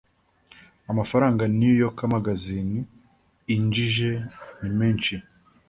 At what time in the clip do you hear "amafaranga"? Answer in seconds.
0.91-1.43